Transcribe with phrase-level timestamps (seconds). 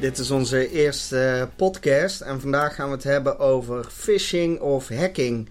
[0.00, 5.48] dit is onze eerste podcast en vandaag gaan we het hebben over phishing of hacking.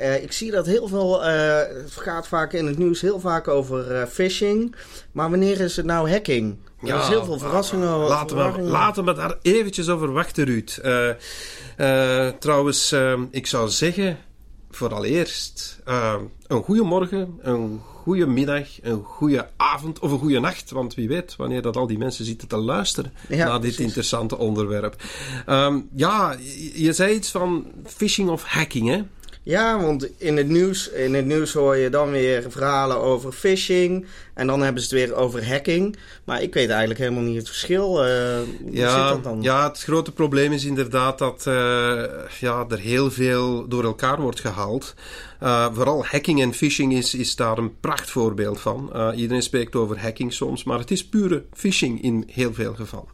[0.00, 3.48] Uh, ik zie dat heel veel, uh, het gaat vaak in het nieuws heel vaak
[3.48, 4.74] over uh, phishing,
[5.12, 6.56] maar wanneer is het nou hacking?
[6.82, 7.88] Ja, er is heel veel verrassingen.
[7.88, 10.80] Laten we, laten we daar eventjes over wachten, Ruud.
[12.38, 12.94] trouwens,
[13.30, 14.18] ik zou zeggen,
[14.70, 15.78] vooraleerst,
[16.46, 20.70] een goede morgen, een goede middag, een goede avond of een goede nacht.
[20.70, 23.78] Want wie weet wanneer dat al die mensen zitten te luisteren ja, naar dit precies.
[23.78, 25.02] interessante onderwerp.
[25.48, 26.36] Um, ja,
[26.74, 29.02] je zei iets van phishing of hacking, hè?
[29.42, 34.06] Ja, want in het, nieuws, in het nieuws hoor je dan weer verhalen over phishing.
[34.38, 35.96] En dan hebben ze het weer over hacking.
[36.24, 38.06] Maar ik weet eigenlijk helemaal niet het verschil.
[38.06, 38.38] Uh,
[38.70, 39.42] ja, zit dat dan?
[39.42, 41.54] ja, het grote probleem is inderdaad dat uh,
[42.40, 44.94] ja, er heel veel door elkaar wordt gehaald.
[45.42, 48.92] Uh, vooral hacking en phishing is, is daar een prachtvoorbeeld van.
[49.14, 53.08] Iedereen spreekt over hacking soms, maar het is pure phishing in heel veel gevallen.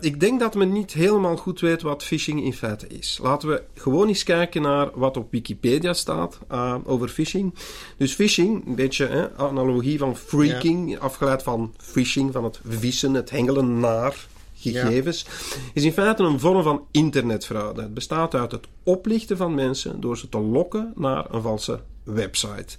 [0.00, 3.18] Ik denk dat men niet helemaal goed weet wat phishing in feite is.
[3.22, 6.38] Laten we gewoon eens kijken naar wat op Wikipedia staat
[6.84, 7.54] over phishing.
[7.96, 10.98] Dus phishing, een beetje hè, analogie van freaking, ja.
[10.98, 15.56] afgeleid van phishing, van het vissen, het hengelen naar gegevens, ja.
[15.72, 17.82] is in feite een vorm van internetfraude.
[17.82, 22.76] Het bestaat uit het oplichten van mensen door ze te lokken naar een valse website.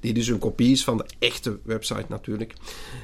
[0.00, 2.54] Die dus een kopie is van de echte website natuurlijk.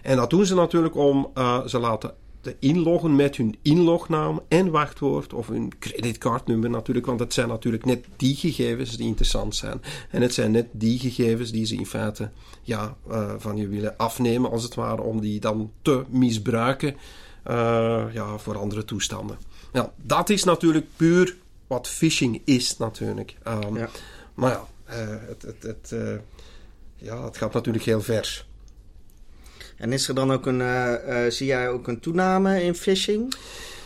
[0.03, 2.15] En dat doen ze natuurlijk om uh, ze laten
[2.45, 7.85] te inloggen met hun inlognaam en wachtwoord of hun creditcardnummer natuurlijk, want het zijn natuurlijk
[7.85, 9.83] net die gegevens die interessant zijn.
[10.11, 12.31] En het zijn net die gegevens die ze in feite
[12.63, 16.97] ja, uh, van je willen afnemen, als het ware, om die dan te misbruiken
[17.47, 19.39] uh, ja, voor andere toestanden.
[19.73, 21.37] Ja, dat is natuurlijk puur
[21.67, 23.37] wat phishing is natuurlijk.
[23.49, 23.89] Um, ja.
[24.35, 25.95] Maar ja, uh, het, het, het,
[26.97, 28.47] ja, het gaat natuurlijk heel ver.
[29.85, 30.63] En is er dan ook een,
[31.33, 33.35] zie jij ook een toename in phishing?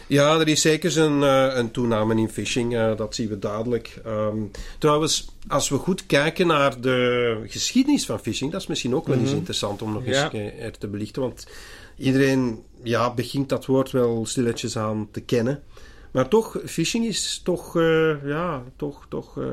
[0.06, 1.22] Ja, er is zeker een,
[1.58, 4.00] een toename in phishing, dat zien we duidelijk.
[4.06, 9.06] Um, trouwens, als we goed kijken naar de geschiedenis van phishing, dat is misschien ook
[9.06, 9.38] wel eens mm -hmm.
[9.38, 11.22] interessant om nog eens er te belichten.
[11.22, 11.46] Want
[11.96, 15.62] iedereen ja, begint dat woord wel stilletjes aan te kennen.
[16.10, 19.46] Maar toch, phishing is toch, uh, ja, toch, toch, uh,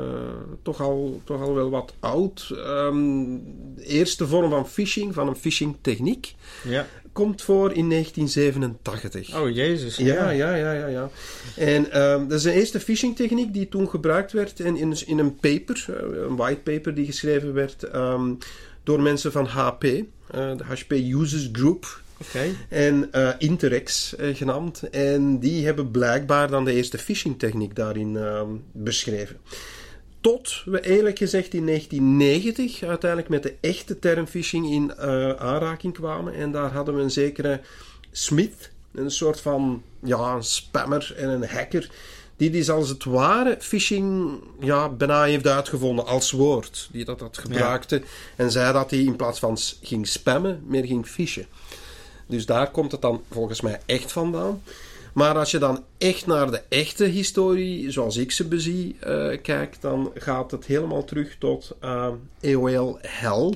[0.61, 2.49] toch, al, toch al wel wat oud.
[2.51, 3.43] Um,
[3.75, 6.87] de eerste vorm van phishing, van een phishing techniek, ja.
[7.11, 9.39] komt voor in 1987.
[9.39, 9.97] Oh, jezus.
[9.97, 10.87] Ja, ja, ja, ja.
[10.87, 11.09] ja.
[11.55, 15.19] En um, dat is de eerste phishing techniek die toen gebruikt werd in, in, in
[15.19, 15.85] een paper,
[16.27, 18.37] een white paper die geschreven werd um,
[18.83, 19.81] door mensen van HP,
[20.31, 22.03] de HP Users Group.
[22.21, 22.55] Okay.
[22.69, 24.89] En uh, Interex uh, genaamd.
[24.89, 29.37] En die hebben blijkbaar dan de eerste phishing techniek daarin uh, beschreven.
[30.21, 35.93] Tot we eerlijk gezegd in 1990 uiteindelijk met de echte term phishing in uh, aanraking
[35.93, 36.33] kwamen.
[36.33, 37.61] En daar hadden we een zekere
[38.11, 41.89] Smith, een soort van ja, een spammer en een hacker.
[42.37, 46.89] Die dus als het ware phishing ja, bijna heeft uitgevonden als woord.
[46.91, 47.95] Die dat, dat gebruikte.
[47.95, 48.03] Ja.
[48.35, 51.45] En zei dat hij in plaats van ging spammen, meer ging fishen.
[52.27, 54.61] Dus daar komt het dan volgens mij echt vandaan.
[55.13, 59.81] Maar als je dan echt naar de echte historie, zoals ik ze bezie, uh, kijkt,
[59.81, 62.07] dan gaat het helemaal terug tot uh,
[62.39, 63.53] EOL Hell.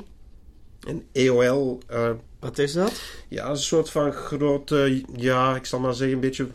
[0.88, 1.80] En EOL.
[1.92, 2.10] Uh,
[2.40, 3.02] Wat is dat?
[3.28, 5.04] Ja, een soort van grote.
[5.16, 6.48] Ja, ik zal maar zeggen, een beetje.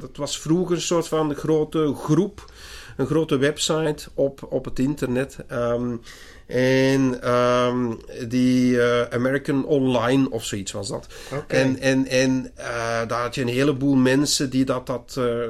[0.00, 2.52] dat was vroeger een soort van grote groep.
[2.96, 5.38] Een grote website op, op het internet.
[5.52, 6.00] Um,
[6.46, 7.98] en um,
[8.28, 11.06] die uh, American Online of zoiets was dat.
[11.32, 11.60] Okay.
[11.60, 12.66] En, en, en uh,
[13.06, 15.44] daar had je een heleboel mensen die dat, dat uh,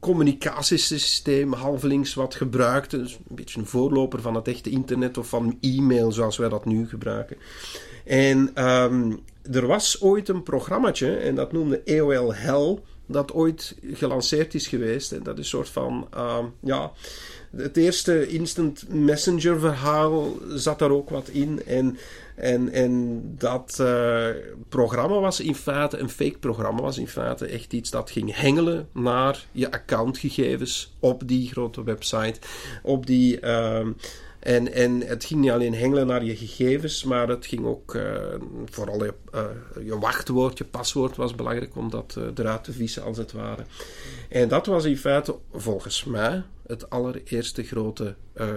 [0.00, 3.02] communicatiesysteem halvelings wat gebruikten.
[3.02, 6.64] Dus een beetje een voorloper van het echte internet of van e-mail zoals wij dat
[6.64, 7.36] nu gebruiken.
[8.04, 9.20] En um,
[9.52, 12.78] er was ooit een programmaatje en dat noemde AOL Hell.
[13.06, 15.12] Dat ooit gelanceerd is geweest.
[15.12, 16.92] En dat is een soort van, uh, ja,
[17.56, 21.62] het eerste instant messenger verhaal zat daar ook wat in.
[21.66, 21.98] En,
[22.34, 24.26] en, en dat uh,
[24.68, 28.88] programma was in feite, een fake programma was in feite echt iets dat ging hengelen
[28.92, 32.40] naar je accountgegevens op die grote website.
[32.82, 33.40] Op die...
[33.40, 33.86] Uh,
[34.48, 38.02] En, en het ging niet alleen hengelen naar je gegevens, maar het ging ook uh,
[38.64, 39.44] vooral je, uh,
[39.84, 43.62] je, wachtwoord, je paswoord was belangrijk om dat uh, eruit te vissen als het ware.
[44.28, 48.14] En dat was in feite volgens mij het allereerste grote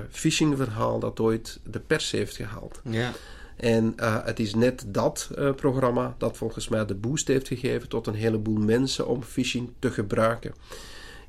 [0.09, 2.81] phishing-verhaal dat ooit de pers heeft gehaald.
[2.83, 3.11] Ja.
[3.55, 3.93] En
[4.23, 8.59] het is net dat programma dat volgens mij de boost heeft gegeven tot een heleboel
[8.59, 10.53] mensen om phishing te gebruiken.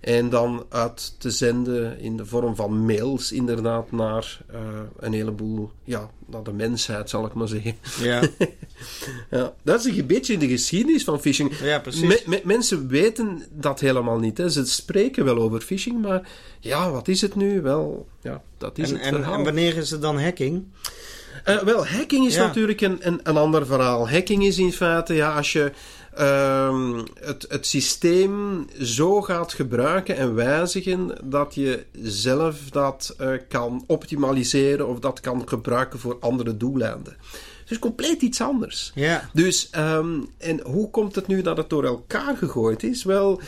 [0.02, 4.58] En dan uit te zenden in de vorm van mails, inderdaad, naar uh,
[4.98, 7.76] een heleboel, ja, naar de mensheid, zal ik maar zeggen.
[8.00, 8.22] Ja.
[9.30, 11.58] ja dat is een beetje in de geschiedenis van phishing.
[11.58, 12.24] Ja, precies.
[12.24, 14.38] Me, mensen weten dat helemaal niet.
[14.38, 14.50] Hè.
[14.50, 16.28] Ze spreken wel over phishing, maar
[16.60, 17.60] ja, wat is het nu?
[17.60, 19.34] Wel, ja, dat is en, het en, verhaal.
[19.34, 20.64] en wanneer is het dan hacking?
[21.48, 22.46] Uh, wel, hacking is Ja.
[22.46, 24.10] natuurlijk een, een, een ander verhaal.
[24.10, 25.72] Hacking is in feite, ja, als je
[26.14, 33.84] ehm, het, het systeem zo gaat gebruiken en wijzigen dat je zelf dat eh, kan
[33.86, 37.16] optimaliseren of dat kan gebruiken voor andere doeleinden.
[37.64, 38.92] Dus compleet iets anders.
[38.94, 39.30] Ja.
[39.32, 43.04] Dus, ehm, en hoe komt het nu dat het door elkaar gegooid is?
[43.04, 43.40] Wel,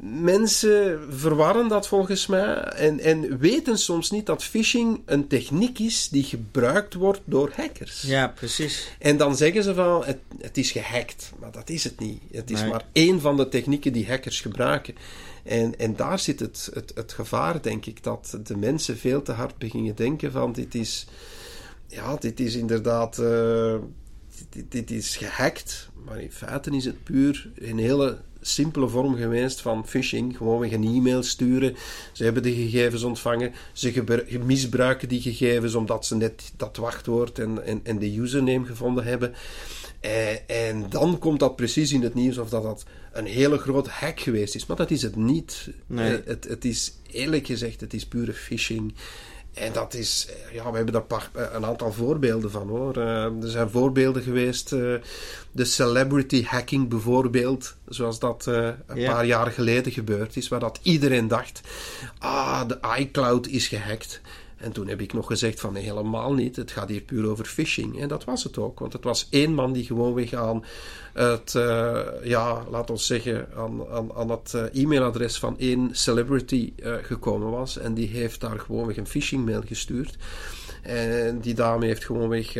[0.00, 6.08] mensen verwarren dat volgens mij en, en weten soms niet dat phishing een techniek is
[6.08, 8.02] die gebruikt wordt door hackers.
[8.02, 8.88] Ja, precies.
[8.98, 12.22] En dan zeggen ze van het, het is gehackt, maar dat is het niet.
[12.32, 12.70] Het is Nee.
[12.70, 14.94] maar één van de technieken die hackers gebruiken.
[15.42, 19.32] En, en daar zit het, het, het gevaar, denk ik, dat de mensen veel te
[19.32, 21.06] hard beginnen denken van dit is,
[21.86, 23.74] ja, dit is inderdaad, eh,
[24.48, 29.60] dit, dit is gehackt, maar in feite is het puur een hele simpele vorm geweest
[29.60, 30.36] van phishing.
[30.36, 31.76] Gewoon een e-mail sturen.
[32.12, 33.52] Ze hebben de gegevens ontvangen.
[33.72, 34.04] Ze
[34.44, 39.34] misbruiken die gegevens omdat ze net dat wachtwoord en, en, en de username gevonden hebben.
[40.00, 43.90] Eh, en dan komt dat precies in het nieuws of dat dat een hele grote
[43.90, 44.66] hack geweest is.
[44.66, 45.70] Maar dat is het niet.
[45.86, 46.16] Nee.
[46.16, 48.94] Eh, het, het is eerlijk gezegd, het is pure phishing.
[49.60, 52.96] En dat is, eh, ja, we hebben daar eh, een aantal voorbeelden van hoor.
[52.96, 54.68] Eh, er zijn voorbeelden geweest,
[55.52, 59.12] de celebrity hacking bijvoorbeeld, zoals dat een Ja.
[59.12, 61.60] paar jaar geleden gebeurd is, waar dat iedereen dacht,
[62.18, 64.20] ah, de iCloud is gehackt.
[64.58, 68.00] En toen heb ik nog gezegd van helemaal niet, het gaat hier puur over phishing.
[68.00, 70.64] En dat was het ook, want het was één man die gewoonweg aan
[71.12, 76.72] het, eh, ja, laat ons zeggen, aan, aan, aan het eh, e-mailadres van één celebrity
[76.76, 77.78] eh, gekomen was.
[77.78, 80.16] En die heeft daar gewoonweg een phishing mail gestuurd.
[80.82, 82.52] En die dame heeft gewoonweg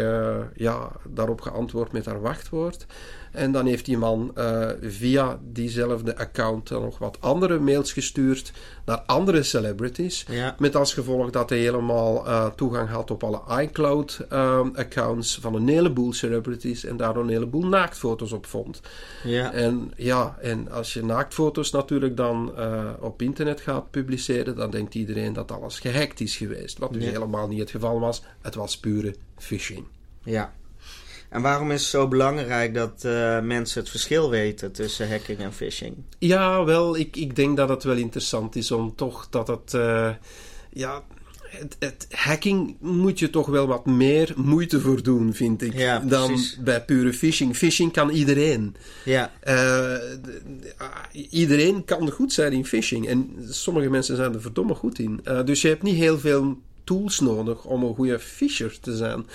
[0.54, 2.86] ja, daarop geantwoord met haar wachtwoord.
[3.32, 8.52] En dan heeft die man eh, via diezelfde account dan nog wat andere mails gestuurd
[8.84, 10.24] naar andere celebrities.
[10.30, 10.54] Ja.
[10.58, 16.12] Met als gevolg dat hij helemaal eh, toegang had op alle iCloud-accounts van een heleboel
[16.12, 18.80] celebrities en daar een heleboel naaktfoto's op vond.
[19.24, 19.52] Ja.
[19.52, 24.94] En ja, en als je naaktfoto's natuurlijk dan eh, op internet gaat publiceren, dan denkt
[24.94, 26.78] iedereen dat alles gehackt is geweest.
[26.78, 27.10] Wat dus Ja.
[27.10, 28.22] helemaal niet het geval was.
[28.40, 29.84] Het was pure phishing.
[30.22, 30.52] ja.
[31.28, 35.52] En waarom is het zo belangrijk dat eh, mensen het verschil weten tussen hacking en
[35.52, 35.94] phishing?
[36.18, 39.74] Ja, wel, ik, ik denk dat het wel interessant is om toch dat het.
[39.74, 40.10] eh,
[40.72, 41.02] ja,
[41.48, 45.74] het, het hacking moet je toch wel wat meer moeite voor doen, vind ik.
[45.74, 47.56] Ja, dan bij pure phishing.
[47.56, 48.76] Phishing kan iedereen.
[49.04, 49.32] Ja.
[49.40, 50.74] Eh, de- de-
[51.30, 53.08] iedereen kan goed zijn in phishing.
[53.08, 55.20] En sommige mensen zijn er verdomme goed in.
[55.44, 56.58] Dus je hebt niet heel veel
[56.88, 59.26] tools nodig om een goede fisher te zijn.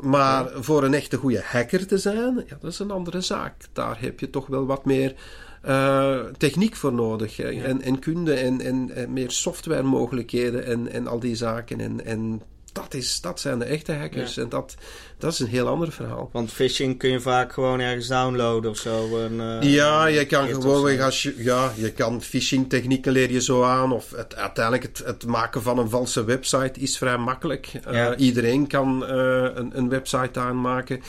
[0.00, 3.54] Maar voor een echte goede hacker te zijn, ja, dat is een andere zaak.
[3.72, 5.14] Daar heb je toch wel wat meer
[5.62, 7.38] eh, techniek voor nodig.
[7.38, 11.80] En, en kunde en, en, en meer software mogelijkheden en, en al die zaken.
[11.80, 12.42] En, en
[12.76, 14.34] dat, is, dat zijn de echte hackers.
[14.34, 14.42] Ja.
[14.42, 14.74] En dat,
[15.18, 16.28] dat is een heel ander verhaal.
[16.32, 19.18] Want phishing kun je vaak gewoon ergens downloaden of zo.
[19.18, 23.40] Eh, Ja, je kan of gewoon als je, ja, je kan phishing technieken leer je
[23.40, 23.92] zo aan.
[23.92, 27.72] Of het, uiteindelijk het, het maken van een valse website is vrij makkelijk.
[27.84, 29.16] Eh, iedereen kan eh,
[29.54, 31.00] een, een website aanmaken.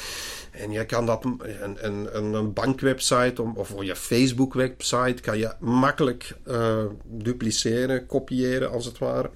[0.51, 1.77] En je kan dat, een,
[2.15, 6.35] een, een, bankwebsite om- of je Facebook website kan je makkelijk
[7.05, 9.29] dupliceren, kopiëren als het ware.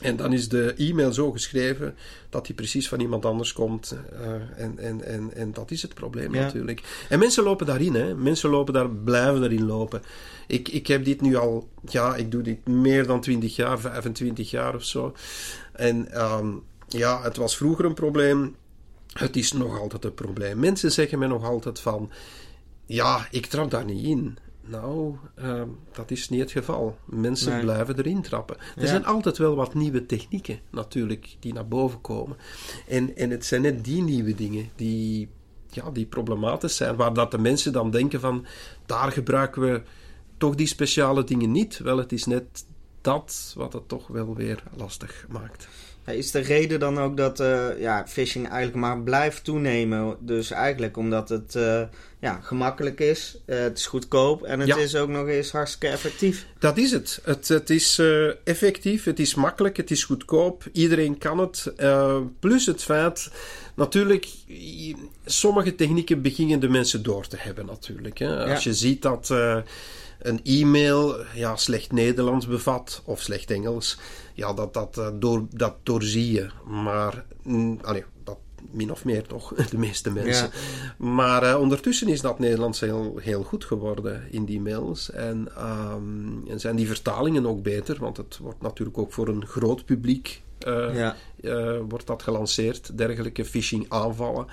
[0.00, 1.94] En dan is de e-mail zo geschreven
[2.30, 3.96] dat die precies van iemand anders komt.
[4.12, 4.32] eh,
[4.64, 6.40] en, en, en, en dat is het probleem Ja.
[6.42, 7.06] natuurlijk.
[7.08, 8.14] En mensen lopen daarin, hè.
[8.14, 10.02] Mensen lopen daar, blijven erin lopen.
[10.46, 14.50] Ik, ik heb dit nu al, ja, ik doe dit meer dan 20 jaar, 25
[14.50, 15.14] jaar of zo.
[15.72, 16.48] En ehm,
[16.88, 18.56] ja, het was vroeger een probleem.
[19.12, 20.58] Het is nog altijd een probleem.
[20.58, 22.10] Mensen zeggen me nog altijd van,
[22.86, 24.38] ja, ik trap daar niet in.
[24.68, 26.98] Nou, ehm, dat is niet het geval.
[27.04, 27.60] Mensen Nee.
[27.60, 28.56] blijven erin trappen.
[28.58, 28.86] Er Ja.
[28.86, 32.36] zijn altijd wel wat nieuwe technieken, natuurlijk, die naar boven komen.
[32.88, 35.28] En, en het zijn net die nieuwe dingen die,
[35.70, 38.46] ja, die problematisch zijn, waar dat de mensen dan denken van,
[38.86, 39.82] daar gebruiken we
[40.36, 41.78] toch die speciale dingen niet.
[41.78, 42.64] Wel, het is net
[43.00, 45.68] dat wat het toch wel weer lastig maakt.
[46.06, 50.16] Is de reden dan ook dat uh, ja, phishing eigenlijk maar blijft toenemen?
[50.20, 51.82] Dus eigenlijk omdat het uh,
[52.18, 54.76] ja, gemakkelijk is, uh, het is goedkoop en het Ja.
[54.76, 56.46] is ook nog eens hartstikke effectief.
[56.58, 57.20] Dat is het.
[57.24, 60.64] Het, het is eh, effectief, het is makkelijk, het is goedkoop.
[60.72, 61.72] Iedereen kan het.
[61.76, 63.30] Eh, plus het feit,
[63.74, 64.28] natuurlijk,
[65.24, 68.18] sommige technieken beginnen de mensen door te hebben natuurlijk.
[68.18, 68.44] Hè.
[68.52, 69.56] Als je ziet dat eh,
[70.18, 73.98] een e-mail ja, slecht Nederlands bevat of slecht Engels,
[74.36, 76.46] ja, dat, dat, eh, door, dat doorzie je.
[76.66, 77.78] Maar, mm,
[78.24, 78.38] dat
[78.70, 80.50] min of meer toch, de meeste mensen.
[80.98, 85.10] Maar eh, ondertussen is dat Nederlands heel, heel goed geworden in die mails.
[85.10, 89.46] En, ehm, en zijn die vertalingen ook beter, want het wordt natuurlijk ook voor een
[89.46, 91.16] groot publiek Ja.
[91.40, 94.46] eh, wordt dat gelanceerd, dergelijke phishing aanvallen.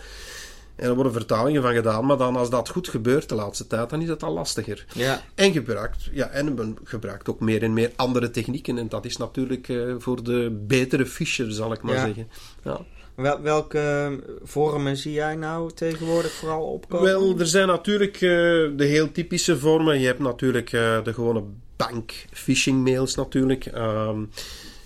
[0.75, 3.89] En er worden vertalingen van gedaan, maar dan als dat goed gebeurt de laatste tijd,
[3.89, 4.85] dan is het al lastiger.
[4.93, 5.21] Ja.
[5.35, 8.77] En gebruikt, ja, en men gebruikt ook meer en meer andere technieken.
[8.77, 12.05] En dat is natuurlijk eh, voor de betere fisher, zal ik maar Ja.
[12.05, 12.27] zeggen.
[12.63, 12.79] Ja.
[13.15, 14.11] Wel, welke eh,
[14.43, 17.05] vormen zie jij nou tegenwoordig vooral opkomen?
[17.05, 19.99] Wel, er zijn natuurlijk eh, de heel typische vormen.
[19.99, 21.43] Je hebt natuurlijk de gewone
[21.75, 23.65] bank phishing mails natuurlijk.
[23.65, 24.23] Ehm,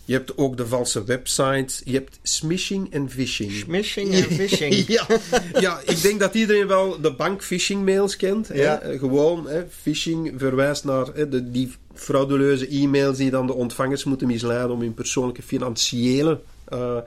[0.07, 1.81] je hebt ook de valse websites.
[1.85, 3.51] Je hebt smishing en phishing.
[3.51, 4.73] Smishing en phishing.
[4.87, 5.07] ja,
[5.59, 8.47] ja, ik denk dat iedereen wel de bank phishing mails kent.
[8.47, 8.53] Hè?
[8.61, 8.79] Ja.
[8.79, 14.03] Eh, Gewoon, hè, phishing verwijst naar hè, de, die frauduleuze e-mails die dan de ontvangers
[14.03, 16.97] moeten misleiden om hun persoonlijke financiële eh,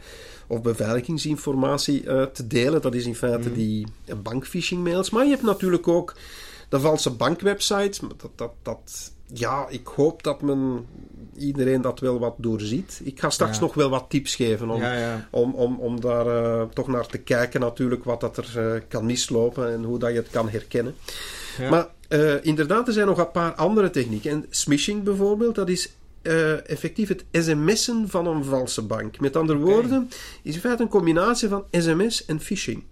[0.47, 2.83] of beveiligingsinformatie eh, te delen.
[2.83, 3.59] Dat is in feite Mhm.
[3.59, 5.11] die eh, bankphishing mails.
[5.11, 6.15] Maar je hebt natuurlijk ook
[6.69, 7.99] de valse bankwebsites.
[8.17, 10.87] Dat, dat, dat, ja, ik hoop dat men
[11.37, 13.01] iedereen dat wel wat doorziet.
[13.05, 13.61] Ik ga straks Ja.
[13.63, 17.19] nog wel wat tips geven om, Ja, om, om, om daar eh, toch naar te
[17.19, 20.95] kijken natuurlijk wat dat er eh, kan mislopen en hoe dat je het kan herkennen.
[21.71, 24.31] Maar eh, inderdaad, er zijn nog een paar andere technieken.
[24.31, 25.93] En smishing bijvoorbeeld, dat is
[26.67, 29.21] effectief het sms'en van een valse bank.
[29.21, 30.11] Met andere woorden,
[30.43, 32.83] is in feite een combinatie van sms en phishing.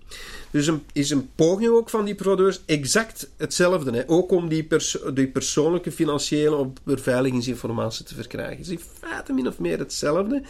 [0.51, 3.91] Dus een, is een poging ook van die fraudeurs exact hetzelfde.
[3.97, 4.03] Hè?
[4.07, 8.57] Ook om die, perso- die persoonlijke financiële of beveiligingsinformatie te verkrijgen.
[8.57, 10.43] Het is in feite min of meer hetzelfde.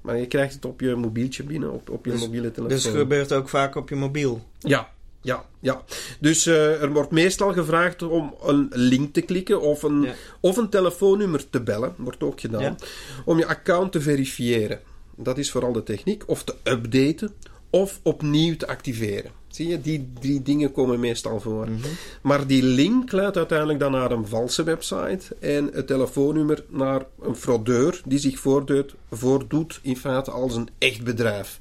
[0.00, 2.76] Maar je krijgt het op je mobieltje binnen, op, op je Dus- mobiele telefoon.
[2.76, 4.42] Dus het gebeurt ook vaak op je mobiel.
[4.58, 4.90] Ja,
[5.20, 5.82] ja, ja.
[6.20, 10.14] Dus eh, er wordt meestal gevraagd om een link te klikken of een, Ja.
[10.40, 12.76] of een telefoonnummer te bellen, wordt ook gedaan, Ja.
[13.24, 14.80] om je account te verifiëren.
[15.16, 16.22] Dat is vooral de techniek.
[16.26, 17.32] Of te updaten
[17.70, 19.30] of opnieuw te activeren.
[19.52, 21.70] Zie je, die drie dingen komen meestal voor.
[21.70, 21.88] Mhm.
[22.22, 27.36] Maar die link leidt uiteindelijk dan naar een valse website en het telefoonnummer naar een
[27.36, 31.58] fraudeur die zich voordoet, voordoet in feite als een echt bedrijf.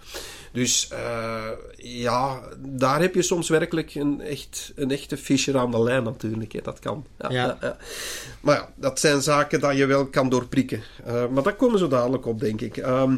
[0.52, 5.84] Dus eh, ja, daar heb je soms werkelijk een, echt, een echte fisher aan de
[5.84, 6.52] lijn natuurlijk.
[6.52, 6.60] Hè.
[6.64, 7.06] Dat kan.
[7.18, 7.30] Ja,
[7.62, 7.78] Ja.
[8.42, 10.84] Maar ja, dat zijn zaken dat je wel kan doorprikken.
[11.06, 12.78] Eh, maar daar komen ze dadelijk op, denk ik.
[12.78, 13.16] Ehm,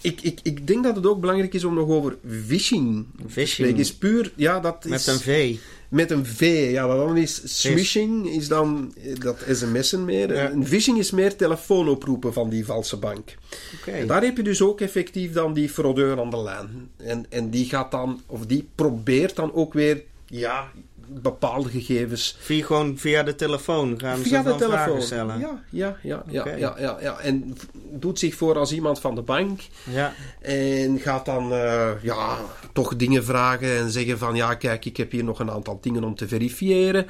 [0.00, 0.40] ik, ik.
[0.42, 2.16] Ik denk dat het ook belangrijk is om nog over
[2.46, 3.78] phishing te spreken.
[3.78, 5.06] Is puur, ja, dat Met is...
[5.06, 5.56] een V.
[5.88, 10.34] Met een V, ja, dat dan is smishing, is dan eh, dat sms'en meer.
[10.34, 10.50] Ja.
[10.50, 13.34] En phishing is meer telefoonoproepen van die valse bank.
[13.86, 16.90] En daar heb je dus ook effectief dan die fraudeur aan de lijn.
[16.96, 20.70] En, en die gaat dan, of die probeert dan ook weer, ja,
[21.22, 25.02] bepaalde gegevens Via, gewoon via de telefoon gaan via ze de dan vragen telefoon.
[25.02, 25.38] stellen.
[25.38, 27.18] Ja, ja, ja, ja, ja, ja, ja.
[27.18, 27.56] En
[27.90, 29.60] doet zich voor als iemand van de bank.
[29.90, 30.12] Ja.
[30.40, 32.38] En gaat dan eh, ja,
[32.72, 36.04] toch dingen vragen en zeggen van ja, kijk, ik heb hier nog een aantal dingen
[36.04, 37.06] om te verifiëren.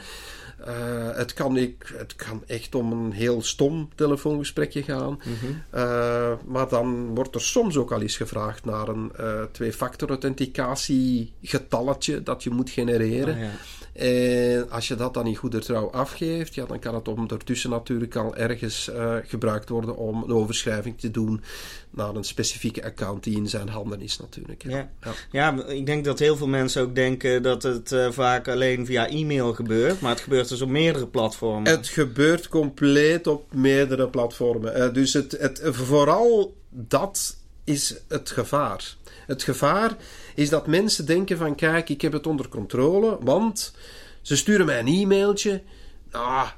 [0.64, 5.20] Eh, het, kan ik, het kan echt om een heel stom telefoongesprekje gaan.
[5.24, 5.52] Mhm.
[5.70, 11.32] Eh, maar dan wordt er soms ook al eens gevraagd naar een eh, twee-factor authenticatie
[11.42, 13.34] getalletje dat je moet genereren.
[13.34, 13.50] Ah, ja.
[13.94, 18.16] En als je dat dan in goede trouw afgeeft, ja, dan kan het ondertussen natuurlijk
[18.16, 18.90] al ergens
[19.24, 21.42] gebruikt worden om een overschrijving te doen
[21.90, 24.62] naar een specifieke account die in zijn handen is natuurlijk.
[24.62, 24.90] Ja.
[25.00, 25.12] Ja.
[25.30, 29.52] Ja, ik denk dat heel veel mensen ook denken dat het vaak alleen via e-mail
[29.52, 30.00] gebeurt.
[30.00, 31.70] Maar het gebeurt dus op meerdere platformen.
[31.70, 34.74] Het gebeurt compleet op meerdere platformen.
[34.74, 38.96] Eh, dus het, het, vooral dat is het gevaar.
[39.26, 39.96] Het gevaar
[40.34, 43.74] is dat mensen denken van kijk, ik heb het onder controle, want
[44.22, 45.62] ze sturen mij een e-mailtje
[46.10, 46.48] ah,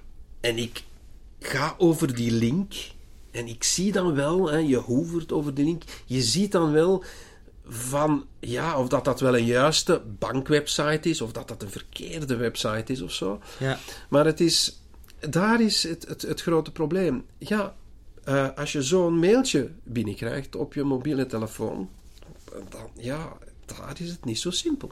[0.41, 0.83] en ik
[1.41, 2.75] ga over die link
[3.31, 7.05] en ik zie dan wel, hè, je hoevert over die link, je ziet dan wel
[7.69, 12.37] van ja, of dat dat wel een juiste bankwebsite is of dat dat een verkeerde
[12.37, 13.41] website is of zo.
[13.59, 13.79] Ja.
[14.09, 14.81] Maar het is,
[15.19, 17.25] daar is het, het, het grote probleem.
[17.39, 17.75] Ja,
[18.25, 21.91] eh, als je zo'n mailtje binnenkrijgt op je mobiele telefoon,
[22.69, 24.91] dan ja, daar is het niet zo simpel.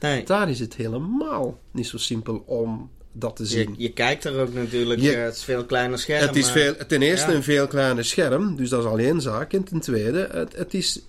[0.00, 0.24] Nee.
[0.24, 3.74] Daar is het helemaal niet zo simpel om dat te zien.
[3.76, 6.26] Je, je kijkt er ook natuurlijk, Je- eh, het is veel kleiner scherm.
[6.26, 7.36] Het is maar- veel, ten eerste ja.
[7.36, 9.52] een veel kleiner scherm, dus dat is al één zaak.
[9.52, 11.02] En ten tweede, het, het is,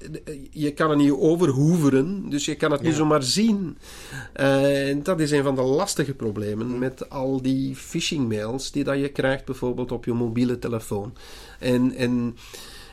[0.52, 2.98] je kan er niet overhoeveren, dus je kan het niet Ja.
[2.98, 3.78] zomaar zien.
[4.34, 8.84] Eh, En dat is een van de lastige problemen met al die phishing mails die
[8.84, 11.14] dat je krijgt bijvoorbeeld op je mobiele telefoon.
[11.60, 12.36] En, en,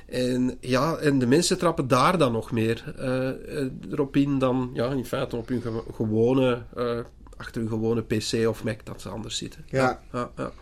[0.07, 4.71] en, ja, en de mensen trappen daar dan nog meer eh, eh, erop in dan
[4.75, 6.63] ja, in feite op hun gewo- gewone...
[6.77, 6.99] eh,
[7.41, 9.65] achter hun gewone PC of Mac dat ze anders zitten.
[9.69, 10.01] Ja.
[10.13, 10.53] ja, ja.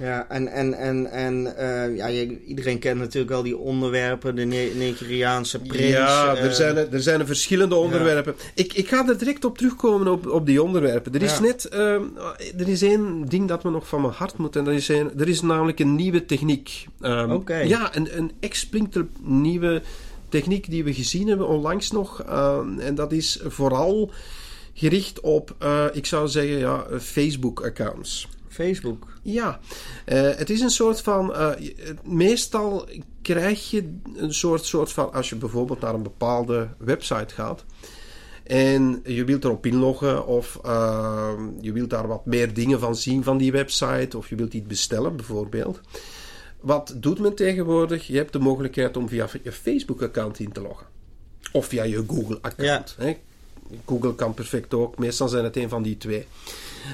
[0.00, 2.08] Ja, en, en, en, en eh, ja,
[2.46, 4.44] iedereen kent natuurlijk al die onderwerpen, de
[4.74, 5.90] Nigeriaanse prins.
[5.90, 8.34] Ja, eh, er zijn, er er zijn er verschillende onderwerpen.
[8.54, 11.14] Ik, ik ga er direct op terugkomen op, op die onderwerpen.
[11.14, 12.02] Er is net, ehm,
[12.58, 14.56] er is één ding dat me nog van mijn hart moet.
[14.56, 16.86] En dat is een, er is namelijk een nieuwe techniek.
[17.28, 17.56] Oké.
[17.56, 19.82] Ja, een, een ex-splinter nieuwe
[20.28, 22.22] techniek die we gezien hebben onlangs nog.
[22.22, 24.10] Ehm, en dat is vooral
[24.80, 28.28] gericht op, eh, ik zou zeggen, ja, Facebook-accounts.
[28.48, 29.06] Facebook.
[29.22, 29.60] Ja,
[30.04, 31.34] eh, het is een soort van.
[31.34, 31.50] eh,
[32.04, 32.88] meestal
[33.22, 35.12] krijg je een soort, soort van.
[35.12, 37.64] Als je bijvoorbeeld naar een bepaalde website gaat.
[38.44, 43.24] En je wilt erop inloggen, of eh, je wilt daar wat meer dingen van zien
[43.24, 45.80] van die website, of je wilt iets bestellen bijvoorbeeld.
[46.60, 48.06] Wat doet men tegenwoordig?
[48.06, 50.86] Je hebt de mogelijkheid om via je Facebook-account in te loggen.
[51.52, 52.94] Of via je Google-account.
[52.98, 53.16] hè.
[53.86, 56.26] Google kan perfect ook, meestal zijn het een van die twee.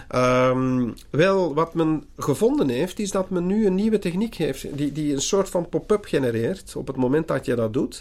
[0.09, 4.93] Ehm, wel, wat men gevonden heeft, is dat men nu een nieuwe techniek heeft die,
[4.93, 8.01] die een soort van pop-up genereert op het moment dat je dat doet.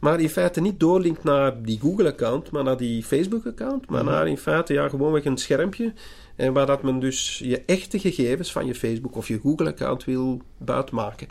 [0.00, 3.90] Maar in feite niet doorlinkt naar die Google-account, maar naar die Facebook-account.
[3.90, 5.92] Maar naar in feite ja, gewoonweg een schermpje.
[6.36, 10.40] En waar dat men dus je echte gegevens van je Facebook of je Google-account wil
[10.58, 11.28] buitmaken.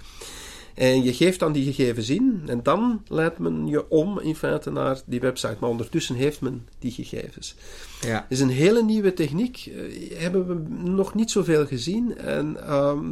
[0.76, 4.72] En je geeft dan die gegevens in en dan leidt men je om in feite
[4.72, 5.56] naar die website.
[5.60, 7.56] Maar ondertussen heeft men die gegevens.
[8.02, 8.14] Ja.
[8.14, 9.72] Het is een hele nieuwe techniek.
[9.76, 12.18] eh, hebben we nog niet zoveel gezien.
[12.18, 13.12] En ehm,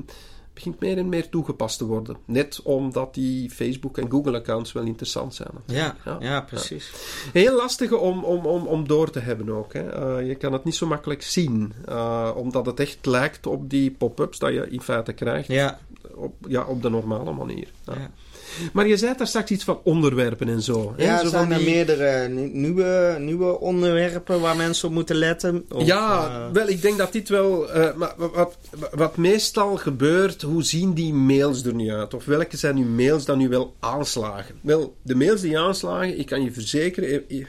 [0.53, 2.17] begint meer en meer toegepast te worden.
[2.25, 5.50] Net omdat die Facebook- en Google-accounts wel interessant zijn.
[5.65, 6.17] Ja, Ja.
[6.20, 6.91] ja, precies.
[7.34, 9.74] Heel lastig om, om, om, om door te hebben ook.
[9.74, 9.89] Hè.
[9.89, 11.74] Eh, je kan het niet zo makkelijk zien.
[11.86, 15.48] eh, omdat het echt lijkt op die pop-ups dat je in feite krijgt.
[15.48, 15.79] Ja,
[16.15, 17.67] Op, ja, op de normale manier.
[17.86, 17.93] Ja.
[17.93, 18.12] Ja.
[18.74, 20.93] Maar je zei daar straks iets van onderwerpen en zo.
[20.98, 21.03] hè.
[21.03, 25.66] ja Zo zijn van er die- meerdere nieuwe, nieuwe onderwerpen waar mensen op moeten letten?
[25.72, 27.68] Of, ja, eh, wel, ik denk dat dit wel.
[27.96, 28.57] maar wat,
[28.94, 32.14] wat, meestal gebeurt, hoe zien die mails er nu uit?
[32.14, 34.55] Of welke zijn nu mails dan nu wel aanslagen?
[34.61, 37.46] Wel, de mails die aanslagen, ik kan je verzekeren, eh,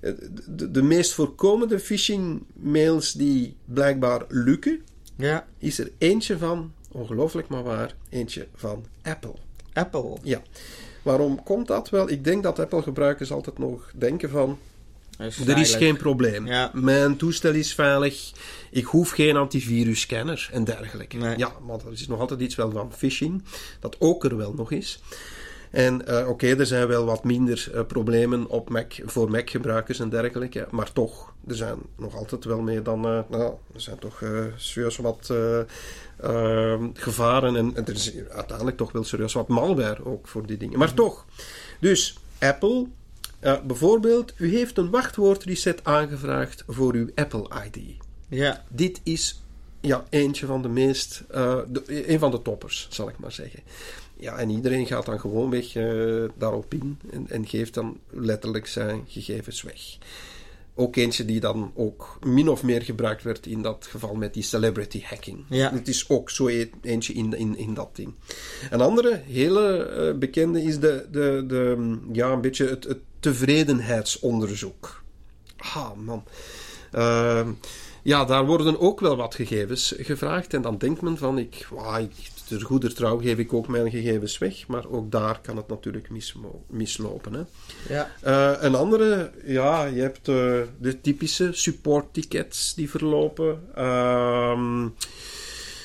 [0.48, 4.80] de, de meest voorkomende phishing-mails die blijkbaar lukken,
[5.16, 9.34] ja, is er eentje van, ongelooflijk maar waar, eentje van Apple.
[9.72, 10.16] Apple.
[10.22, 10.42] Ja.
[11.02, 12.10] Waarom komt dat wel?
[12.10, 14.58] Ik denk dat Apple-gebruikers altijd nog denken van...
[15.18, 16.46] Is Er is geen probleem.
[16.46, 16.70] Ja.
[16.74, 18.32] Mijn toestel is veilig.
[18.70, 21.16] Ik hoef geen antivirusscanner en dergelijke.
[21.16, 21.38] Nee.
[21.38, 23.42] Ja, maar er is nog altijd iets wel van phishing,
[23.80, 25.00] dat ook er wel nog is.
[25.72, 30.08] En eh, oké, er zijn wel wat minder eh, problemen op Mac, voor Mac-gebruikers en
[30.08, 30.66] dergelijke.
[30.70, 33.04] Maar toch, er zijn nog altijd wel meer dan...
[33.04, 34.22] eh, nou, er zijn toch
[34.56, 35.60] serieus wat eh,
[36.16, 37.56] eh, gevaren.
[37.56, 40.78] En, en er is uiteindelijk toch wel serieus wat malware ook voor die dingen.
[40.78, 41.26] Maar toch.
[41.80, 42.86] Dus, Apple...
[43.40, 47.96] bijvoorbeeld, u heeft een wachtwoordreset aangevraagd voor uw Apple ID.
[48.28, 49.42] Ja, Dit is
[49.80, 53.60] ja, eentje van de meest, de, een van de toppers, zal ik maar zeggen.
[54.22, 59.04] Ja, en iedereen gaat dan gewoonweg eh daarop in en, en geeft dan letterlijk zijn
[59.06, 59.98] gegevens weg.
[60.74, 64.42] Ook eentje die dan ook min of meer gebruikt werd in dat geval met die
[64.42, 65.44] celebrity hacking.
[65.48, 65.72] Ja.
[65.72, 68.14] Het is ook zo e- eentje in, in, in dat ding.
[68.70, 75.02] Een andere hele eh, bekende is de, de, de, ja, een beetje het, het tevredenheidsonderzoek.
[75.56, 76.24] Ah, man.
[76.92, 77.50] Ehm,
[78.02, 80.54] ja, daar worden ook wel wat gegevens gevraagd.
[80.54, 81.66] En dan denkt men van, ik,
[81.98, 84.66] ik, ter goeder trouw geef ik ook mijn gegevens weg.
[84.66, 86.08] Maar ook daar kan het natuurlijk
[86.68, 87.32] mislopen.
[87.32, 87.42] Hè.
[87.94, 93.60] ja, Eh, een andere, ja, je hebt eh, de typische support tickets die verlopen.
[93.74, 94.88] Ehm,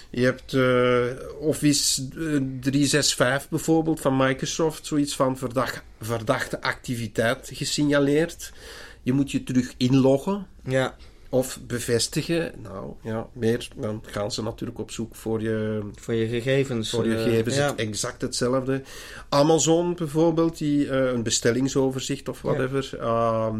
[0.10, 8.54] je hebt eh, Office eh, 365 bijvoorbeeld van Microsoft, zoiets van verdacht, verdachte activiteit gesignaleerd.
[9.04, 10.96] Je moet je terug inloggen ja,
[11.30, 12.52] of bevestigen.
[12.64, 16.90] Nou ja, meer, dan gaan ze natuurlijk op zoek voor je, voor je gegevens.
[16.90, 17.68] voor je eh, gegevens ja.
[17.68, 18.82] het exact hetzelfde.
[19.30, 22.98] Amazon bijvoorbeeld, die, eh, een bestellingsoverzicht of whatever.
[23.00, 23.60] Ehm,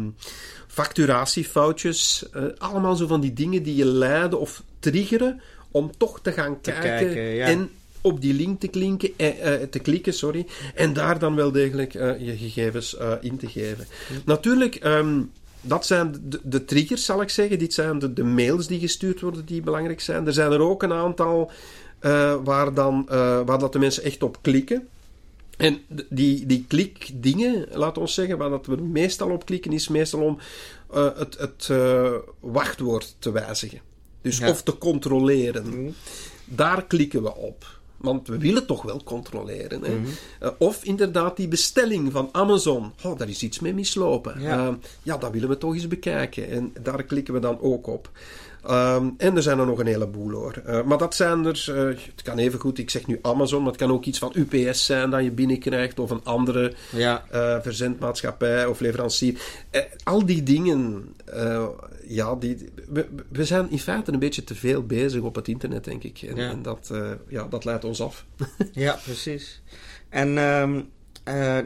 [0.66, 2.28] facturatiefoutjes.
[2.32, 6.60] eh, allemaal zo van die dingen die je leiden of triggeren om toch te gaan
[6.60, 7.46] Te kijken, kijken, ja.
[7.46, 11.52] en op die link te, klinken, eh, eh, te klikken sorry, en daar dan wel
[11.52, 13.86] degelijk eh, je gegevens in te geven.
[14.24, 15.20] Natuurlijk, ehm,
[15.60, 17.58] dat zijn de, de, triggers, zal ik zeggen.
[17.58, 20.26] Dit zijn de, de, mails die gestuurd worden die belangrijk zijn.
[20.26, 21.50] Er zijn er ook een aantal
[22.00, 24.88] uh, waar, dan, uh, waar dat de mensen echt op klikken.
[25.56, 30.20] En die, die klikdingen, laten we zeggen, waar dat we meestal op klikken, is meestal
[30.20, 30.38] om
[30.94, 31.70] uh, het, het
[32.40, 33.80] wachtwoord te wijzigen.
[34.22, 34.48] Dus ja.
[34.48, 35.66] of te controleren.
[35.66, 35.94] Mm.
[36.44, 37.77] Daar klikken we op.
[37.98, 39.82] Want we willen toch wel controleren.
[39.82, 39.94] Hè?
[39.94, 40.12] Mm -hmm.
[40.42, 42.92] uh, of inderdaad die bestelling van Amazon.
[43.04, 44.40] Oh, daar is iets mee mislopen.
[44.40, 44.66] Ja.
[44.66, 46.50] Uh, ja, dat willen we toch eens bekijken.
[46.50, 48.10] En daar klikken we dan ook op.
[48.66, 50.62] Um, en er zijn er nog een heleboel hoor.
[50.66, 51.76] Uh, maar dat zijn er, uh,
[52.14, 54.84] het kan even goed, ik zeg nu Amazon, maar het kan ook iets van UPS
[54.84, 57.24] zijn dat je binnenkrijgt, of een andere ja.
[57.34, 59.40] uh, verzendmaatschappij of leverancier.
[60.02, 61.14] al die dingen,
[62.06, 65.84] ja, die, we, we, zijn in feite een beetje te veel bezig op het internet,
[65.84, 66.22] denk ik.
[66.22, 66.50] En, ja.
[66.50, 66.90] en dat,
[67.28, 68.24] ja, dat leidt ons af.
[68.72, 69.62] ja, precies.
[70.08, 70.88] En um,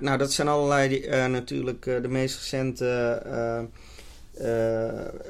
[0.00, 3.20] nou, dat zijn allerlei natuurlijk de meest recente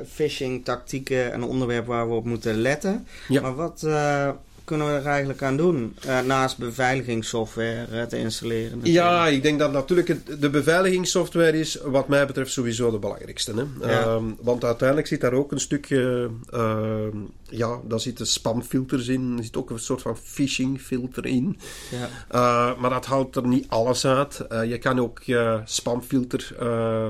[0.07, 3.07] phishing tactieken en onderwerpen waar we op moeten letten.
[3.29, 3.41] Ja.
[3.41, 4.31] Maar wat uh,
[4.73, 5.97] kunnen we er eigenlijk aan doen?
[6.07, 8.81] Uh, naast beveiligingssoftware te installeren.
[8.83, 13.53] Ja, ik denk dat natuurlijk de beveiligingssoftware is wat mij betreft sowieso de belangrijkste.
[13.55, 13.93] Hè?
[13.93, 14.15] Ja.
[14.15, 17.07] Um, want uiteindelijk zit daar ook een stukje uh,
[17.49, 19.35] ja, daar zitten spamfilters in.
[19.37, 21.59] Er zit ook een soort van phishingfilter in.
[21.91, 22.09] Ja.
[22.35, 24.45] Uh, maar dat houdt er niet alles uit.
[24.67, 26.55] Je kan ook je spamfilter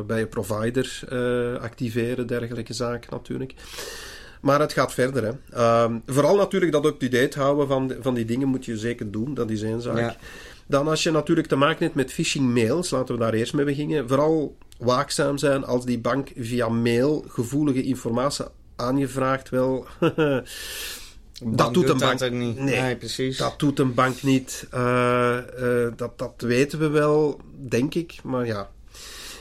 [0.06, 1.00] bij je provider
[1.60, 3.54] activeren, dergelijke zaken natuurlijk.
[4.42, 5.24] Maar het gaat verder.
[5.24, 5.56] Hè.
[5.56, 9.34] Ehm, vooral natuurlijk dat up-to-date houden van, van die dingen moet je zeker doen.
[9.34, 9.98] Dat is één zaak.
[9.98, 10.16] Ja.
[10.66, 13.64] Dan als je natuurlijk te maken hebt met phishing mails, laten we daar eerst mee
[13.64, 14.08] beginnen.
[14.08, 18.44] Vooral waakzaam zijn als die bank via mail gevoelige informatie
[18.76, 19.86] aan je vraagt, wel.
[21.44, 22.58] dat doet een bank dat niet.
[22.58, 23.38] Nee, nee, precies.
[23.38, 24.66] Dat doet een bank niet.
[24.74, 28.14] Uh, uh, dat, dat weten we wel, denk ik.
[28.22, 28.70] Maar ja.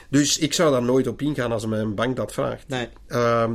[0.09, 2.67] Dus ik zou daar nooit op ingaan als mijn bank dat vraagt.
[2.67, 2.87] Nee.
[3.07, 3.49] Uh,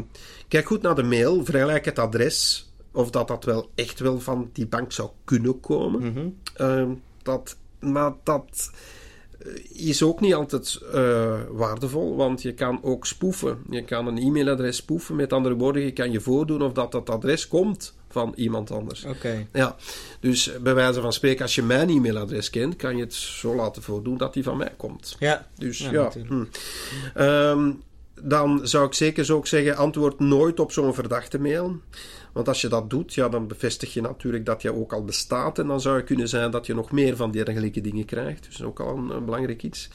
[0.48, 2.70] kijk goed naar de mail, vergelijk het adres.
[2.92, 6.02] Of dat dat wel echt wel van die bank zou kunnen komen.
[6.02, 7.02] Mm -hmm.
[7.22, 8.70] dat, maar dat
[9.38, 13.58] eh, is ook niet altijd uh, waardevol, want je kan ook spoefen.
[13.70, 15.16] Je kan een e-mailadres spoefen.
[15.16, 19.04] Met andere woorden, je kan je voordoen of dat dat adres komt van iemand anders.
[19.04, 19.14] Oké.
[19.14, 19.48] Okay.
[19.52, 19.76] Ja,
[20.20, 23.82] dus bij wijze van spreken, als je mijn e-mailadres kent, kan je het zo laten
[23.82, 25.16] voordoen dat die van mij komt.
[25.18, 25.46] Ja.
[25.58, 25.90] Dus ja.
[25.90, 26.44] ja hm.
[27.22, 27.82] um,
[28.22, 31.76] dan zou ik zeker ook zeggen, antwoord nooit op zo'n verdachte mail.
[32.32, 35.58] Want als je dat doet, ja, dan bevestig je natuurlijk dat je ook al bestaat.
[35.58, 38.44] En dan zou het kunnen zijn dat je nog meer van dergelijke dingen krijgt.
[38.44, 39.88] Dus ook al een, belangrijk iets.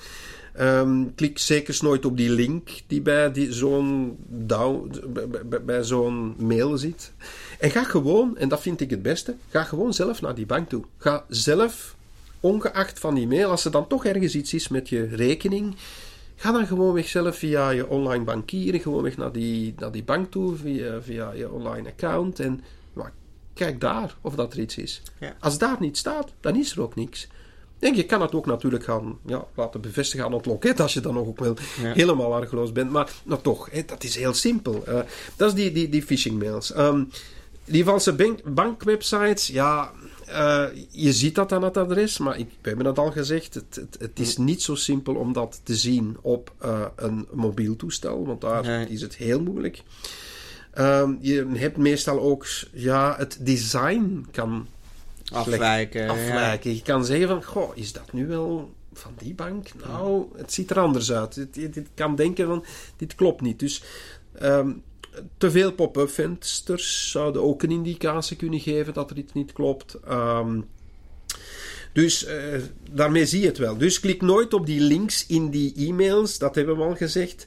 [0.59, 6.77] Um, klik zeker nooit op die link die bij die zo'n bij, bij zo'n mail
[6.77, 7.13] zit.
[7.59, 10.69] En ga gewoon, en dat vind ik het beste, ga gewoon zelf naar die bank
[10.69, 10.83] toe.
[10.97, 11.95] Ga zelf,
[12.39, 15.75] ongeacht van die mail, als er dan toch ergens iets is met je rekening,
[16.41, 20.03] Ga dan gewoon weg zelf via je online bankieren, gewoon weg naar die, naar die
[20.03, 22.39] bank toe, via, via je online account.
[22.39, 23.13] En maar,
[23.53, 25.01] kijk daar of dat er iets is.
[25.19, 25.35] Ja.
[25.39, 27.27] Als daar niet staat, dan is er ook niks.
[27.79, 30.99] Denk je kan het ook natuurlijk gaan ja, laten bevestigen aan het loket als je
[30.99, 31.93] dan ook wel ja.
[31.93, 32.91] helemaal argeloos bent.
[32.91, 34.83] Maar nou toch, hè, dat is heel simpel.
[34.87, 34.99] Uh,
[35.35, 36.77] dat is die, die, die phishing mails.
[36.77, 37.09] Um,
[37.65, 39.91] die valse bank, bankwebsites, ja,
[40.31, 43.75] uh, je ziet dat aan het adres, maar ik, we hebben het al gezegd, het,
[43.75, 48.25] het, het is niet zo simpel om dat te zien op uh, een mobiel toestel,
[48.25, 48.87] want daar nee.
[48.87, 49.83] is het heel moeilijk.
[50.77, 54.67] Um, je hebt meestal ook, ja, het design kan
[55.31, 56.09] afwijken.
[56.09, 56.69] afwijken.
[56.69, 56.75] Ja.
[56.75, 59.67] Je kan zeggen van, goh, is dat nu wel van die bank?
[59.87, 61.35] Nou, het ziet er anders uit.
[61.35, 62.65] Je, je kan denken van,
[62.97, 63.59] dit klopt niet.
[63.59, 63.83] Dus
[64.41, 64.83] um,
[65.37, 69.97] te veel pop-up vensters zouden ook een indicatie kunnen geven dat er iets niet klopt.
[70.09, 70.65] Um,
[71.93, 72.33] dus uh,
[72.91, 73.77] daarmee zie je het wel.
[73.77, 77.45] Dus klik nooit op die links in die e-mails, dat hebben we al gezegd.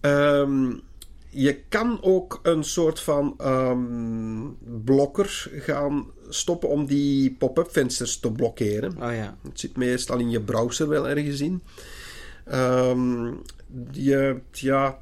[0.00, 0.80] Um,
[1.28, 8.32] je kan ook een soort van um, blokker gaan stoppen om die pop-up vensters te
[8.32, 8.90] blokkeren.
[8.90, 9.38] Oh ja.
[9.42, 11.62] Het zit meestal in je browser wel ergens in.
[12.52, 13.42] Um,
[13.90, 14.98] je, ja,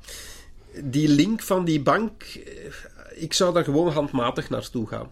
[0.83, 2.25] die link van die bank,
[3.15, 5.11] ik zou daar gewoon handmatig naartoe gaan.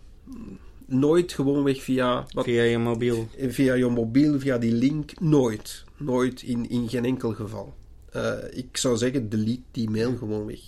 [0.86, 2.26] Nooit gewoon weg via...
[2.32, 3.28] Wat, via je mobiel.
[3.38, 5.20] Via je mobiel, via die link.
[5.20, 5.84] Nooit.
[5.96, 7.74] Nooit, in, in geen enkel geval.
[8.16, 10.60] Uh, ik zou zeggen, delete die mail gewoon weg.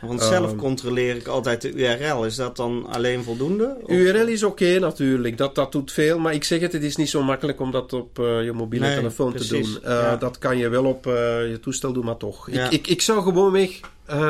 [0.00, 2.24] Want zelf um, controleer ik altijd de URL.
[2.24, 3.76] Is dat dan alleen voldoende?
[3.82, 3.90] Of?
[3.90, 5.38] URL is oké okay, natuurlijk.
[5.38, 6.18] Dat, dat doet veel.
[6.18, 8.86] Maar ik zeg het, het is niet zo makkelijk om dat op uh, je mobiele
[8.86, 9.48] nee, telefoon precies.
[9.74, 9.92] te doen.
[9.92, 10.16] Uh, ja.
[10.16, 11.12] Dat kan je wel op uh,
[11.50, 12.50] je toestel doen, maar toch.
[12.50, 12.64] Ja.
[12.64, 13.80] Ik, ik, ik zou gewoon weg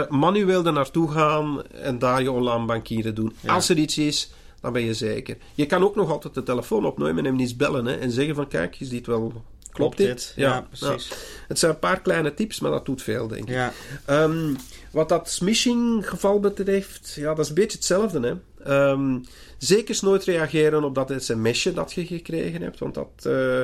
[0.08, 3.32] manueel er naartoe gaan en daar je online bankieren doen.
[3.40, 3.54] Ja.
[3.54, 4.30] Als er iets is,
[4.60, 5.36] dan ben je zeker.
[5.54, 8.34] Je kan ook nog altijd de telefoon opnemen en hem eens bellen hè, en zeggen
[8.34, 9.32] van kijk, is dit wel
[9.72, 10.32] Klopt dit?
[10.36, 11.12] Ja, precies.
[11.48, 13.54] Het zijn een paar kleine tips, maar dat doet veel, denk ik.
[13.54, 13.72] Ja.
[14.04, 14.54] Ehm,
[14.90, 18.20] wat dat smishing geval betreft, ja, dat is een beetje hetzelfde.
[18.20, 18.34] Hè?
[18.64, 19.18] Ehm,
[19.58, 23.08] zeker nooit reageren op dat sms'je dat je gekregen hebt, want dat...
[23.22, 23.62] eh,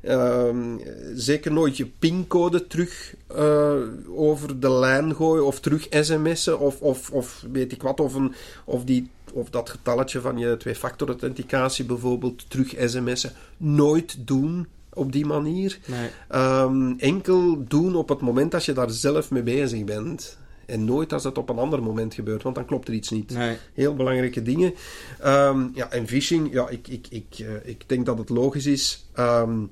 [0.00, 0.78] ehm,
[1.14, 3.74] zeker nooit je pincode terug eh,
[4.14, 8.34] over de lijn gooien of terug sms'en of, of, of weet ik wat, of, een,
[8.64, 13.32] of, die, of dat getalletje van je twee-factor authenticatie bijvoorbeeld terug sms'en.
[13.56, 15.78] Nooit doen op die manier.
[15.86, 16.08] Nee.
[16.28, 20.38] Ehm, enkel doen op het moment dat je daar zelf mee bezig bent.
[20.66, 23.30] En nooit als het op een ander moment gebeurt, want dan klopt er iets niet.
[23.30, 23.56] Nee.
[23.74, 24.74] Heel belangrijke dingen.
[25.20, 29.06] Ehm, ja, en phishing, ja, ik, ik, ik, eh, ik denk dat het logisch is.
[29.12, 29.64] Ehm,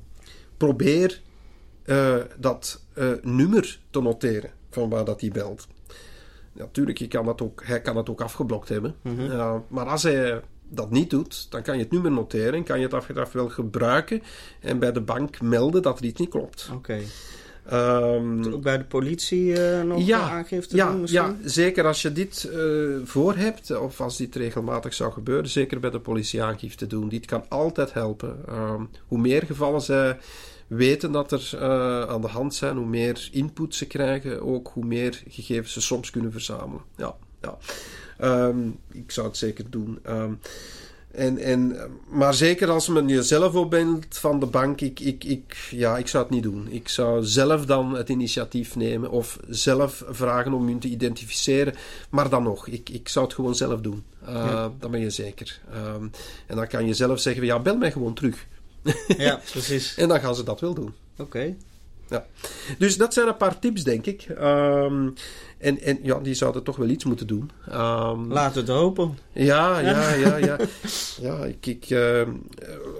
[0.56, 1.20] probeer
[1.82, 5.66] eh, dat eh, nummer te noteren van waar dat hij belt.
[6.52, 8.94] Natuurlijk, je kan dat ook, hij kan het ook afgeblokt hebben.
[9.02, 9.58] Mhm.
[9.68, 12.84] Maar als hij dat niet doet, dan kan je het nummer noteren en kan je
[12.84, 14.22] het achteraf wel gebruiken
[14.60, 16.70] en bij de bank melden dat er iets niet klopt.
[16.74, 16.98] Oké.
[17.66, 21.22] Ehm, Ook bij de politie eh, nog Ja, aangifte ja, doen misschien?
[21.22, 22.60] ja, zeker als je dit eh,
[23.04, 27.08] voor hebt, of als dit regelmatig zou gebeuren, zeker bij de politie aangifte doen.
[27.08, 28.36] Dit kan altijd helpen.
[28.48, 30.18] Ehm, hoe meer gevallen zij
[30.66, 34.84] weten dat er eh, aan de hand zijn, hoe meer input ze krijgen, ook hoe
[34.84, 36.82] meer gegevens ze soms kunnen verzamelen.
[36.96, 37.58] Ja, ja.
[38.20, 39.98] Ehm, ik zou het zeker doen.
[40.02, 40.32] Ehm,
[41.10, 41.76] en, en,
[42.08, 46.08] maar zeker als men jezelf op bent van de bank, ik, ik, ik, ja, ik
[46.08, 46.68] zou het niet doen.
[46.70, 51.74] Ik zou zelf dan het initiatief nemen of zelf vragen om je te identificeren.
[52.10, 54.04] Maar dan nog, ik, ik zou het gewoon zelf doen.
[54.22, 54.72] Uh, Ja.
[54.78, 55.60] Dan ben je zeker.
[55.72, 56.04] Ehm,
[56.46, 58.46] en dan kan je zelf zeggen, ja, bel mij gewoon terug.
[59.16, 59.94] Ja, precies.
[59.96, 60.94] En dan gaan ze dat wel doen.
[61.16, 61.54] Oké.
[62.78, 64.22] Dus dat zijn een paar tips, denk ik.
[64.22, 65.08] Ehm,
[65.58, 67.50] en, en ja, die zouden toch wel iets moeten doen.
[68.28, 69.18] Laten we het hopen.
[69.32, 70.56] Ja, ja, ja, ja.
[71.26, 72.28] ja, ik, ik eh,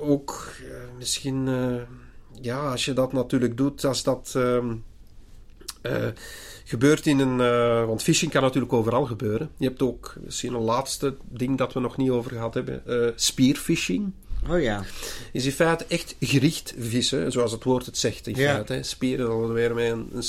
[0.00, 1.82] ook eh, misschien, eh,
[2.40, 4.74] ja, als je dat natuurlijk doet, als dat ehm,
[5.82, 6.08] eh,
[6.64, 7.36] gebeurt in een,
[7.86, 9.50] want phishing kan natuurlijk overal gebeuren.
[9.56, 13.12] Je hebt ook misschien een laatste ding dat we nog niet over gehad hebben, eh
[13.14, 14.12] spearfishing.
[14.48, 14.82] Oh ja.
[15.32, 18.26] Is in feite echt gericht vissen, zoals het woord het zegt.
[18.26, 18.52] In Ja.
[18.54, 18.82] feite, hè.
[18.82, 20.24] Spieren, dan we weer met een, een,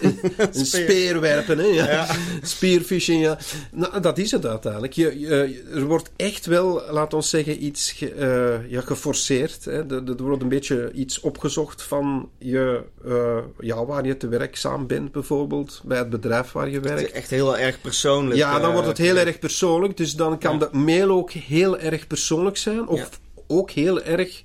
[0.36, 1.20] een, een Speer.
[1.20, 1.58] werpen.
[1.58, 1.64] Hè.
[1.64, 1.90] Ja.
[1.90, 2.06] Ja.
[2.42, 3.38] Spearfishing, ja.
[3.72, 4.92] Nou, dat is het uiteindelijk.
[4.92, 9.64] Je, je- er wordt echt wel, laat ons zeggen, iets ge- eh, ja, geforceerd.
[9.64, 9.72] Hè.
[9.72, 14.86] Er, er wordt een beetje iets opgezocht van je, eh, ja, waar je te werkzaam
[14.86, 17.02] bent, bijvoorbeeld, bij het bedrijf waar je Het werkt.
[17.02, 18.36] is echt heel erg persoonlijk.
[18.36, 19.96] Ja, dan eh, wordt het heel erg persoonlijk.
[19.96, 22.86] Dus dan kan de mail ook heel erg persoonlijk zijn.
[22.86, 23.20] Of.
[23.46, 24.42] Ook heel erg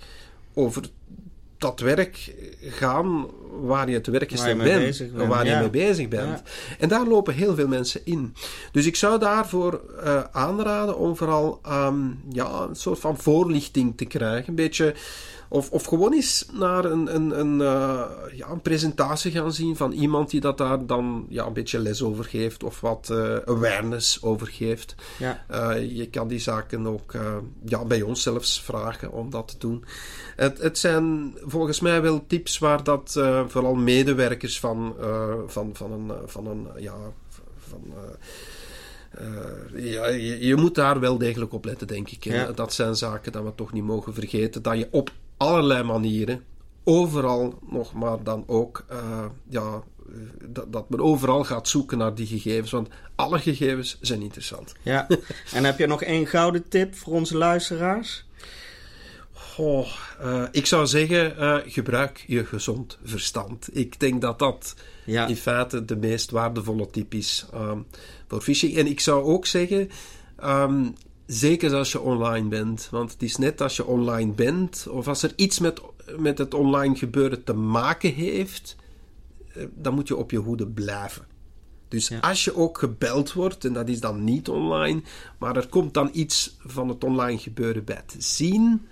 [0.54, 0.84] over
[1.58, 3.28] dat werk gaan
[3.60, 5.12] waar je te werk je bent.
[5.14, 5.54] Waar ja.
[5.54, 6.38] je mee bezig bent.
[6.38, 6.44] Ja.
[6.80, 8.36] En daar lopen heel veel mensen in.
[8.72, 14.06] Dus ik zou daarvoor eh, aanraden om vooral ehm, ja, een soort van voorlichting te
[14.06, 14.50] krijgen.
[14.50, 14.96] Een beetje...
[15.54, 19.92] Of, of gewoon eens naar een, een, een, eh, ja, een presentatie gaan zien van
[19.92, 24.24] iemand die dat daar dan ja, een beetje les over geeft of wat eh, awareness
[24.24, 24.96] over geeft.
[25.20, 25.74] Ja.
[25.74, 27.14] Je kan die zaken ook
[27.66, 29.86] ja, bij ons zelfs vragen om dat te doen.
[30.36, 35.70] Het, het zijn volgens mij wel tips waar dat eh, vooral medewerkers van, eh, van,
[35.74, 36.96] van een, eh, van een ja,
[37.58, 37.94] van,
[39.76, 42.24] ja, je, je moet daar wel degelijk op letten, denk ik.
[42.24, 42.52] Ja.
[42.52, 44.62] Dat zijn zaken dat we toch niet mogen vergeten.
[44.62, 46.44] Dat je op allerlei manieren,
[46.84, 48.86] overal nog maar dan ook,
[49.50, 49.84] ja,
[50.48, 52.72] dat, dat men overal gaat zoeken naar die gegevens.
[52.72, 54.74] Want alle gegevens zijn interessant.
[54.82, 55.08] ja.
[55.54, 58.26] En heb je nog één gouden tip voor onze luisteraars?
[59.56, 59.88] Goh,
[60.20, 63.70] eh, ik zou zeggen, eh, gebruik je gezond verstand.
[63.78, 65.28] Ik denk dat dat Ja.
[65.28, 67.80] in feite de meest waardevolle tip is ehm,
[68.28, 68.76] voor phishing.
[68.78, 69.90] En ik zou ook zeggen,
[70.38, 70.86] ehm,
[71.26, 75.24] zeker als je online bent, want het is net als je online bent, of als
[75.24, 75.82] er iets met,
[76.18, 78.76] met het online gebeuren te maken heeft,
[79.54, 81.26] eh, dan moet je op je hoede blijven.
[81.88, 82.20] Dus Ja.
[82.20, 85.02] als je ook gebeld wordt, en dat is dan niet online,
[85.40, 88.86] maar er komt dan iets van het online gebeuren bij te zien,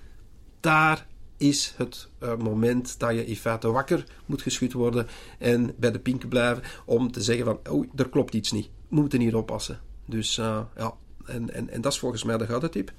[0.60, 5.92] daar is het eh, moment dat je in feite wakker moet geschud worden en bij
[5.92, 8.70] de pinken blijven om te zeggen van, oh, er klopt iets niet.
[8.88, 9.80] We moeten hier oppassen.
[10.06, 10.94] Dus eh, ja,
[11.26, 12.92] en, en, en dat is volgens mij de gouden tip.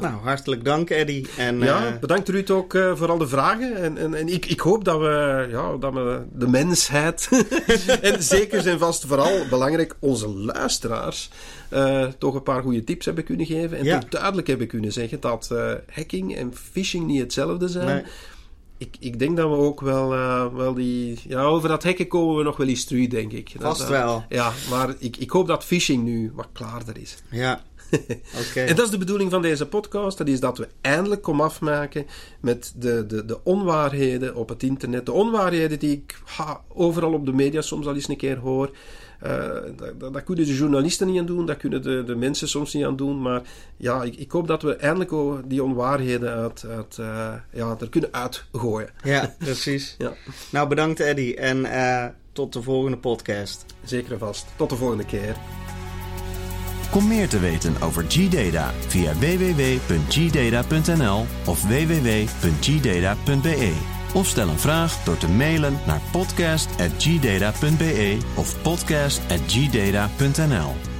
[0.00, 1.24] Nou, hartelijk dank Eddy.
[1.36, 3.76] En, Ja, eh, bedankt Ruud ook eh, voor al de vragen.
[3.76, 7.28] En, en, en ik, ik hoop dat we, ja, dat we de mensheid,
[8.02, 11.30] en zeker zijn vast vooral belangrijk onze luisteraars,
[11.68, 13.78] eh, toch een paar goede tips hebben kunnen geven.
[13.78, 13.98] En Ja.
[13.98, 17.86] toch duidelijk hebben kunnen zeggen dat eh, hacking en phishing niet hetzelfde zijn.
[17.86, 18.02] nee.
[18.80, 21.18] Ik, ik denk dat we ook wel, eh, wel die...
[21.28, 23.52] Ja, over dat hacken komen we nog wel eens terug, denk ik.
[23.52, 24.24] Dat, Vast eh, wel.
[24.28, 27.16] Ja, maar ik, ik hoop dat phishing nu wat klaarder is.
[27.30, 27.62] Ja.
[28.50, 28.66] Okay.
[28.66, 30.18] en dat is de bedoeling van deze podcast.
[30.18, 32.06] Dat is dat we eindelijk kom afmaken
[32.40, 35.06] met de, de, de onwaarheden op het internet.
[35.06, 38.70] De onwaarheden die ik ha, overal op de media soms al eens een keer hoor.
[39.26, 42.74] Uh, dat, dat, kunnen de journalisten niet aan doen, dat kunnen de, de mensen soms
[42.74, 43.22] niet aan doen.
[43.22, 43.42] Maar
[43.76, 45.12] ja, ik, ik hoop dat we eindelijk
[45.48, 48.90] die onwaarheden uit, uit, uh, ja, er kunnen uitgooien.
[49.02, 49.94] Ja, precies.
[49.98, 50.12] ja.
[50.50, 53.64] Nou, bedankt Eddy en uh, tot de volgende podcast.
[53.84, 54.46] Zeker en vast.
[54.56, 55.36] Tot de volgende keer.
[56.90, 63.72] Kom meer te weten over G-Data via www.gdata.nl of www.gdata.be.
[64.14, 70.97] Of stel een vraag door te mailen naar podcast.gdata.be of podcast.gdata.nl.